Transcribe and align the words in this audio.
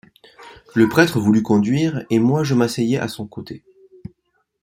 Le 0.73 0.89
prêtre 0.89 1.19
voulut 1.19 1.43
conduire 1.43 2.07
et 2.09 2.17
moi 2.17 2.43
je 2.43 2.55
m'asseyais 2.55 2.97
à 2.97 3.07
son 3.07 3.27
côté. 3.27 3.63